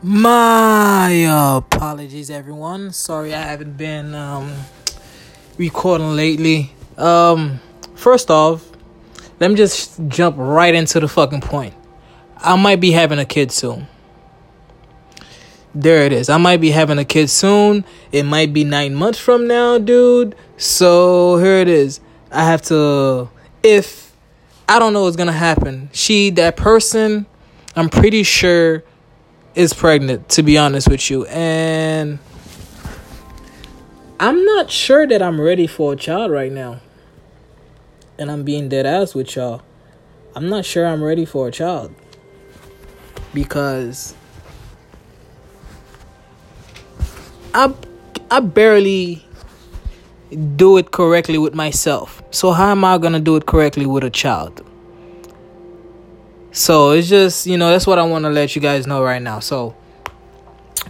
[0.00, 1.10] My
[1.56, 2.92] apologies, everyone.
[2.92, 4.54] Sorry I haven't been um,
[5.56, 6.72] recording lately.
[6.96, 7.58] Um,
[7.96, 8.64] first off,
[9.40, 11.74] let me just jump right into the fucking point.
[12.36, 13.88] I might be having a kid soon.
[15.74, 16.28] There it is.
[16.28, 17.84] I might be having a kid soon.
[18.12, 20.36] It might be nine months from now, dude.
[20.58, 21.98] So here it is.
[22.30, 23.30] I have to.
[23.64, 24.12] If
[24.68, 27.26] I don't know what's gonna happen, she, that person,
[27.74, 28.84] I'm pretty sure
[29.58, 31.26] is pregnant, to be honest with you.
[31.26, 32.20] And
[34.20, 36.80] I'm not sure that I'm ready for a child right now.
[38.20, 39.62] And I'm being dead ass with y'all.
[40.36, 41.92] I'm not sure I'm ready for a child.
[43.34, 44.14] Because
[47.52, 47.74] I
[48.30, 49.26] I barely
[50.54, 52.22] do it correctly with myself.
[52.30, 54.67] So how am I gonna do it correctly with a child?
[56.52, 59.22] So it's just, you know, that's what I want to let you guys know right
[59.22, 59.40] now.
[59.40, 59.76] So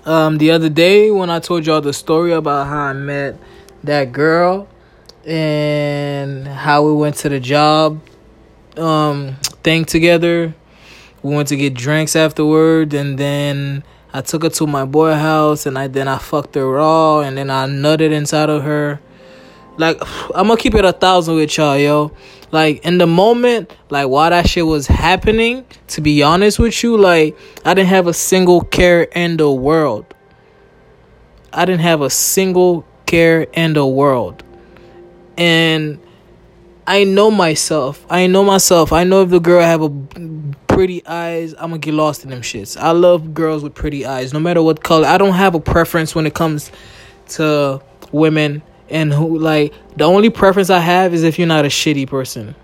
[0.05, 3.37] um the other day when I told y'all the story about how I met
[3.85, 4.69] that girl
[5.27, 8.01] and how we went to the job
[8.77, 10.55] um thing together.
[11.23, 15.67] We went to get drinks afterward and then I took her to my boy house
[15.67, 19.01] and I then I fucked her raw and then I nutted inside of her.
[19.79, 20.01] Like
[20.35, 22.13] I'm gonna keep it a thousand with y'all, yo.
[22.51, 26.97] Like in the moment, like while that shit was happening, to be honest with you,
[26.97, 30.15] like I didn't have a single care in the world.
[31.53, 34.43] I didn't have a single care in the world.
[35.37, 36.01] And
[36.87, 38.05] I know myself.
[38.11, 38.93] I know myself.
[38.93, 39.91] I know if the girl have a
[40.67, 42.77] pretty eyes, I'm gonna get lost in them shits.
[42.77, 45.07] I love girls with pretty eyes, no matter what color.
[45.07, 46.73] I don't have a preference when it comes
[47.29, 51.69] to women and who like the only preference I have is if you're not a
[51.69, 52.55] shitty person.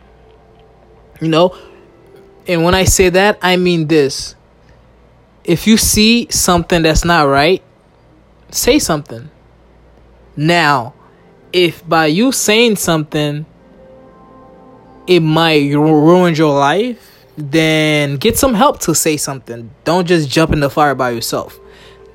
[1.20, 1.56] You know?
[2.46, 4.34] And when I say that, I mean this.
[5.44, 7.62] If you see something that's not right,
[8.50, 9.30] say something.
[10.36, 10.94] Now,
[11.52, 13.46] if by you saying something
[15.06, 19.70] it might ruin your life, then get some help to say something.
[19.84, 21.58] Don't just jump in the fire by yourself.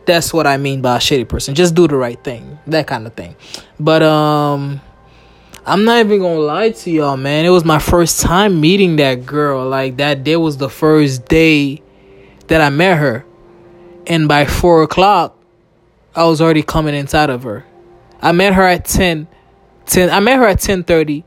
[0.06, 1.56] That's what I mean by a shitty person.
[1.56, 2.58] Just do the right thing.
[2.68, 3.36] That kind of thing.
[3.80, 4.82] But um
[5.66, 7.46] I'm not even gonna lie to y'all, man.
[7.46, 9.68] It was my first time meeting that girl.
[9.68, 11.84] Like that day was the first day
[12.48, 13.26] that I met her.
[14.08, 15.38] And by four o'clock,
[16.16, 17.66] I was already coming inside of her.
[18.22, 19.28] I met her at 10.
[19.86, 21.24] 10 I met her at 10:30.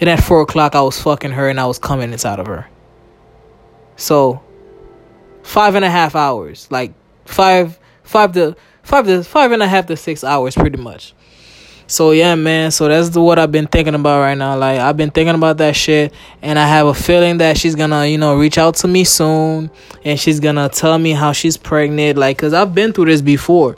[0.00, 2.66] And at four o'clock I was fucking her and I was coming inside of her.
[3.96, 4.42] So
[5.42, 6.66] five and a half hours.
[6.70, 6.94] Like
[7.24, 11.14] five five to five to five and a half to six hours pretty much.
[11.86, 12.70] So yeah, man.
[12.70, 14.56] So that's the, what I've been thinking about right now.
[14.56, 18.06] Like I've been thinking about that shit, and I have a feeling that she's gonna,
[18.06, 19.70] you know, reach out to me soon,
[20.04, 22.18] and she's gonna tell me how she's pregnant.
[22.18, 23.76] Like, cause I've been through this before.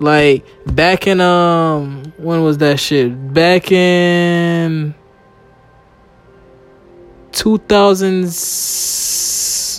[0.00, 3.34] Like back in um, when was that shit?
[3.34, 4.94] Back in
[7.32, 8.36] two thousands.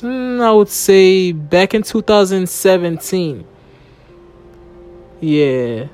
[0.01, 3.45] Hmm, I would say back in two thousand seventeen.
[5.21, 5.87] Yeah.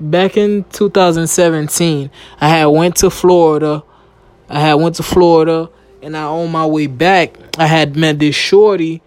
[0.00, 2.10] Back in 2017
[2.40, 3.82] i had went to florida.
[4.48, 5.70] I had went to florida
[6.02, 9.02] and i on my way back i had met this shorty.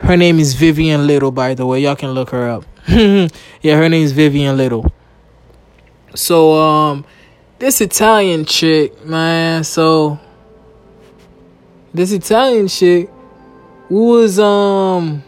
[0.00, 1.80] Her name is vivian little by the way.
[1.80, 2.64] Y'all can look her up.
[2.88, 4.90] Yeah her name is vivian little.
[6.14, 7.04] So um
[7.58, 10.18] this italian chick man so
[11.92, 13.10] this italian chick
[13.90, 15.24] we was um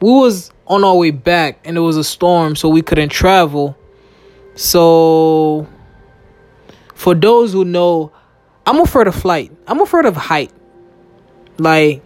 [0.00, 3.76] we was on our way back and it was a storm so we couldn't travel.
[4.54, 5.66] So
[6.94, 8.12] for those who know
[8.66, 9.52] i'm afraid of flight.
[9.66, 10.52] I'm afraid of height.
[11.58, 12.02] Like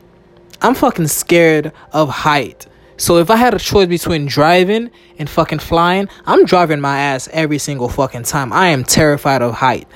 [0.60, 2.66] i'm fucking scared of height.
[2.96, 7.28] So if i had a choice between driving and fucking flying i'm driving my ass
[7.32, 8.52] every single fucking time.
[8.52, 9.88] I am terrified of height.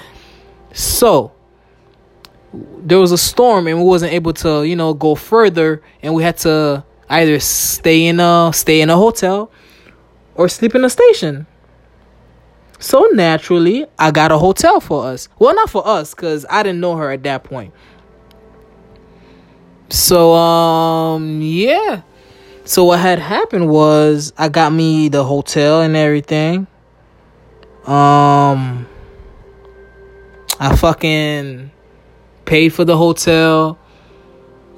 [0.72, 1.32] So
[2.52, 6.22] there was a storm and we wasn't able to you know go further and we
[6.22, 9.50] had to either stay in a stay in a hotel
[10.34, 11.46] or sleep in a station.
[12.78, 15.28] So naturally, I got a hotel for us.
[15.38, 17.72] Well, not for us cuz I didn't know her at that point.
[19.88, 22.02] So um yeah.
[22.64, 26.66] So what had happened was I got me the hotel and everything.
[27.86, 28.86] Um
[30.58, 31.70] I fucking
[32.44, 33.78] paid for the hotel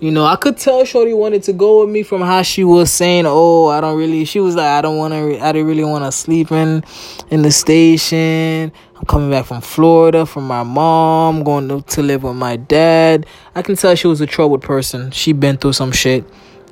[0.01, 2.93] You know, I could tell Shorty wanted to go with me from how she was
[2.93, 5.45] saying, "Oh, I don't really." She was like, "I don't want to.
[5.45, 6.85] I didn't really want to sleep in,
[7.31, 8.71] in the station.
[8.97, 13.27] I'm coming back from Florida from my mom, going to, to live with my dad."
[13.57, 15.11] I can tell she was a troubled person.
[15.11, 16.25] She been through some shit,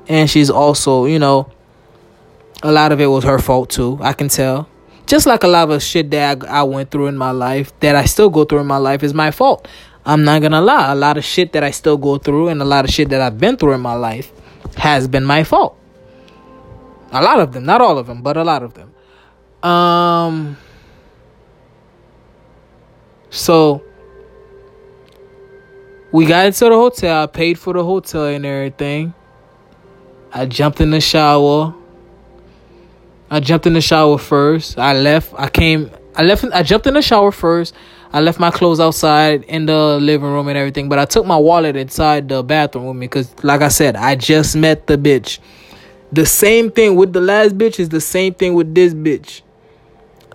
[0.07, 1.51] and she's also, you know,
[2.63, 3.99] a lot of it was her fault too.
[4.01, 4.69] I can tell.
[5.05, 7.95] Just like a lot of shit that I, I went through in my life, that
[7.95, 9.67] I still go through in my life, is my fault.
[10.07, 12.65] I'm not gonna lie, a lot of shit that I still go through and a
[12.65, 14.31] lot of shit that I've been through in my life
[14.77, 15.77] has been my fault.
[17.11, 18.93] A lot of them, not all of them, but a lot of them.
[19.69, 20.55] Um
[23.29, 23.83] so
[26.13, 29.13] we got into the hotel, I paid for the hotel and everything.
[30.31, 31.75] I jumped in the shower.
[33.29, 34.79] I jumped in the shower first.
[34.79, 35.33] I left.
[35.37, 37.73] I came I left I jumped in the shower first.
[38.13, 41.37] I left my clothes outside in the living room and everything, but I took my
[41.37, 45.39] wallet inside the bathroom with me because, like I said, I just met the bitch.
[46.11, 49.41] The same thing with the last bitch is the same thing with this bitch.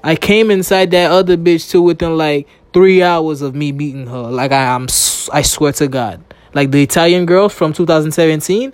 [0.05, 4.31] I came inside that other bitch too within like three hours of me meeting her.
[4.31, 4.89] Like I, am,
[5.33, 6.23] I swear to God.
[6.55, 8.73] Like the Italian girl from 2017,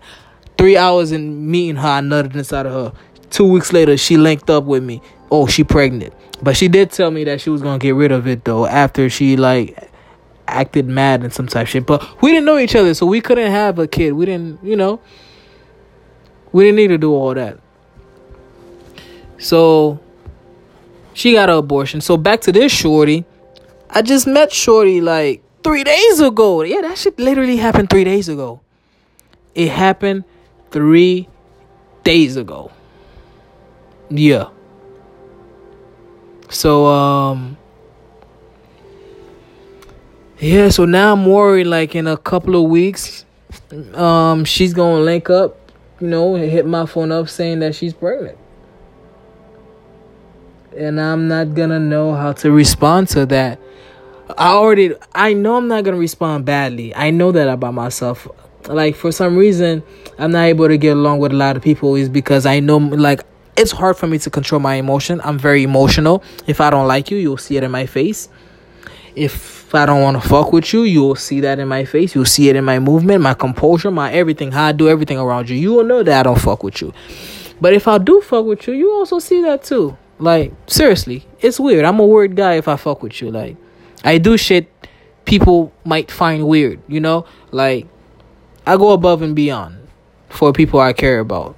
[0.56, 2.98] three hours in meeting her, I nutted inside of her.
[3.30, 5.02] Two weeks later, she linked up with me.
[5.30, 6.14] Oh, she pregnant.
[6.42, 9.10] But she did tell me that she was gonna get rid of it though after
[9.10, 9.90] she like
[10.46, 11.86] acted mad and some type shit.
[11.86, 14.12] But we didn't know each other, so we couldn't have a kid.
[14.12, 15.00] We didn't, you know,
[16.52, 17.58] we didn't need to do all that.
[19.38, 20.00] So
[21.12, 22.00] she got an abortion.
[22.00, 23.24] So back to this shorty.
[23.90, 26.62] I just met shorty like three days ago.
[26.62, 28.60] Yeah, that shit literally happened three days ago.
[29.54, 30.24] It happened
[30.70, 31.28] three
[32.04, 32.70] days ago.
[34.10, 34.50] Yeah.
[36.50, 37.56] So um
[40.40, 43.24] yeah, so now I'm worried like in a couple of weeks
[43.94, 47.92] um she's going to link up, you know, hit my phone up saying that she's
[47.92, 48.38] pregnant.
[50.76, 53.58] And I'm not going to know how to respond to that.
[54.36, 56.94] I already I know I'm not going to respond badly.
[56.94, 58.28] I know that about myself.
[58.68, 59.82] Like for some reason
[60.18, 62.76] I'm not able to get along with a lot of people is because I know
[62.78, 63.24] like
[63.58, 65.20] it's hard for me to control my emotion.
[65.24, 66.22] I'm very emotional.
[66.46, 68.28] If I don't like you, you'll see it in my face.
[69.16, 72.14] If I don't want to fuck with you, you'll see that in my face.
[72.14, 75.50] You'll see it in my movement, my composure, my everything, how I do everything around
[75.50, 75.56] you.
[75.56, 76.94] You will know that I don't fuck with you.
[77.60, 79.98] But if I do fuck with you, you also see that too.
[80.20, 81.84] Like, seriously, it's weird.
[81.84, 83.32] I'm a weird guy if I fuck with you.
[83.32, 83.56] Like,
[84.04, 84.70] I do shit
[85.24, 87.26] people might find weird, you know?
[87.50, 87.88] Like,
[88.64, 89.88] I go above and beyond
[90.28, 91.57] for people I care about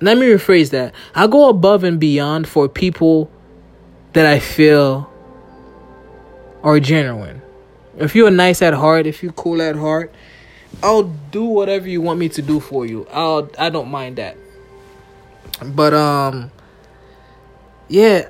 [0.00, 0.94] let me rephrase that.
[1.14, 3.30] I go above and beyond for people
[4.12, 5.10] that I feel
[6.62, 7.42] are genuine.
[7.96, 10.12] If you're nice at heart, if you're cool at heart,
[10.82, 13.06] I'll do whatever you want me to do for you.
[13.12, 14.36] I'll I don't mind that.
[15.64, 16.50] But um
[17.88, 18.28] yeah.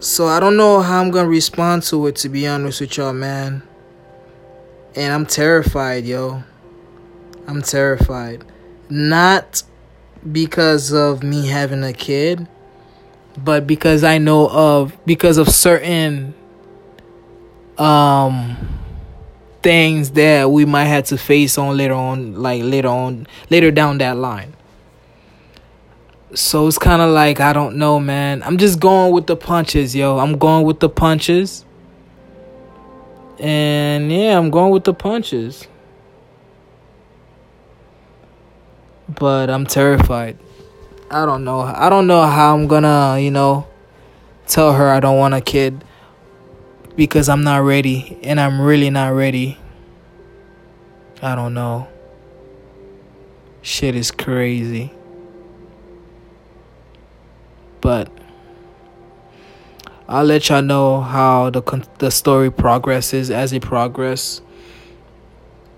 [0.00, 3.12] So I don't know how I'm gonna respond to it to be honest with y'all,
[3.12, 3.62] man.
[4.94, 6.42] And I'm terrified, yo.
[7.46, 8.44] I'm terrified.
[8.88, 9.62] Not
[10.32, 12.46] because of me having a kid,
[13.36, 16.34] but because I know of because of certain
[17.78, 18.56] um
[19.62, 23.98] things that we might have to face on later on like later on later down
[23.98, 24.54] that line.
[26.34, 28.42] So it's kind of like I don't know, man.
[28.42, 30.18] I'm just going with the punches, yo.
[30.18, 31.64] I'm going with the punches.
[33.38, 35.68] And yeah, I'm going with the punches.
[39.08, 40.38] But I'm terrified.
[41.10, 41.60] I don't know.
[41.60, 43.66] I don't know how I'm gonna, you know,
[44.46, 45.84] tell her I don't want a kid
[46.96, 49.58] because I'm not ready and I'm really not ready.
[51.22, 51.88] I don't know.
[53.62, 54.92] Shit is crazy.
[57.80, 58.10] But
[60.08, 61.62] I'll let y'all know how the
[61.98, 64.42] the story progresses as it progresses.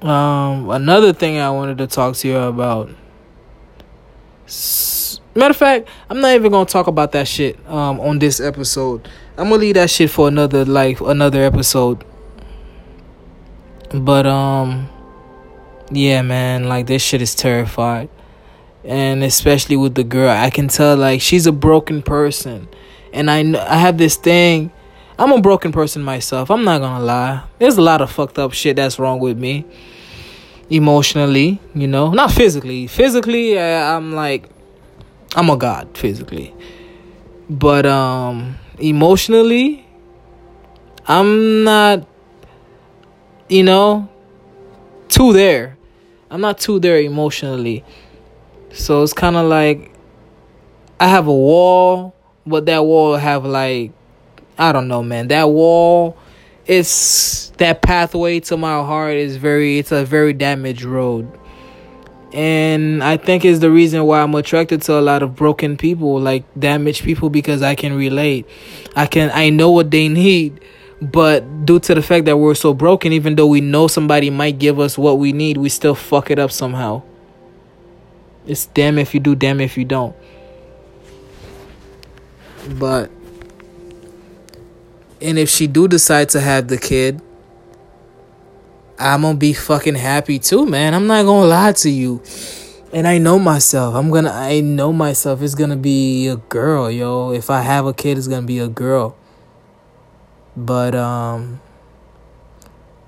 [0.01, 2.91] Um, another thing I wanted to talk to you about
[5.35, 9.09] Matter of fact, I'm not even gonna talk about that shit um on this episode.
[9.37, 12.05] I'm gonna leave that shit for another like another episode.
[13.93, 14.89] But um
[15.91, 18.09] yeah, man, like this shit is terrified.
[18.85, 22.69] And especially with the girl, I can tell like she's a broken person.
[23.13, 24.73] And I I have this thing
[25.19, 26.51] I'm a broken person myself.
[26.51, 27.45] I'm not gonna lie.
[27.59, 29.67] There's a lot of fucked up shit that's wrong with me
[30.71, 32.87] emotionally, you know, not physically.
[32.87, 34.49] Physically, I, I'm like,
[35.35, 36.55] I'm a god physically,
[37.49, 39.87] but um, emotionally,
[41.07, 42.07] I'm not.
[43.51, 44.11] You know,
[45.09, 45.79] too there.
[46.31, 47.83] I'm not too there emotionally.
[48.73, 49.91] So it's kind of like
[51.01, 52.15] I have a wall,
[52.47, 53.93] but that wall have like
[54.59, 55.29] I don't know, man.
[55.29, 56.19] That wall
[56.67, 61.31] it's that pathway to my heart is very it's a very damaged road.
[62.33, 66.21] And I think is the reason why I'm attracted to a lot of broken people,
[66.21, 68.47] like damaged people because I can relate.
[68.95, 70.61] I can I know what they need
[71.01, 74.59] but due to the fact that we're so broken, even though we know somebody might
[74.59, 77.03] give us what we need, we still fuck it up somehow.
[78.47, 80.17] It's damn if you do, damn if you don't.
[82.79, 83.11] But
[85.21, 87.21] and if she do decide to have the kid,
[88.99, 90.93] I'm gonna be fucking happy too, man.
[90.93, 92.23] I'm not gonna lie to you.
[92.93, 93.95] And I know myself.
[93.95, 95.41] I'm gonna I know myself.
[95.43, 97.33] It's gonna be a girl, yo.
[97.33, 99.17] If I have a kid, it's gonna be a girl.
[100.57, 101.61] But um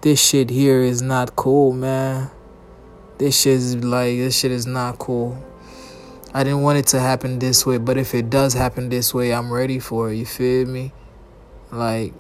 [0.03, 2.31] this shit here is not cool, man.
[3.19, 5.43] This shit is like this shit is not cool.
[6.33, 9.35] I didn't want it to happen this way, but if it does happen this way,
[9.35, 10.17] I'm ready for it.
[10.17, 10.93] You feel me?
[11.73, 12.15] Like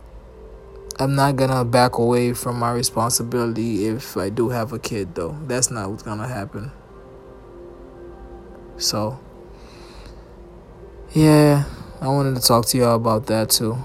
[1.01, 5.35] I'm not gonna back away from my responsibility if I do have a kid though.
[5.47, 6.73] That's not what's gonna happen.
[8.77, 9.19] So
[11.15, 11.65] yeah,
[12.03, 13.79] I wanted to talk to y'all about that too.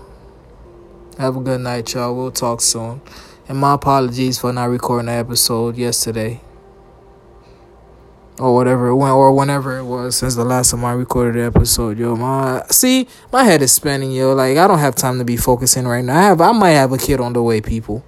[1.17, 2.13] Have a good night, y'all.
[2.13, 2.99] We'll talk soon.
[3.47, 6.41] And my apologies for not recording the episode yesterday.
[8.37, 11.45] Or whatever it went or whenever it was since the last time I recorded the
[11.45, 12.17] episode, yo.
[12.17, 14.33] My see, my head is spinning, yo.
[14.33, 16.17] Like I don't have time to be focusing right now.
[16.17, 18.03] I have I might have a kid on the way, people.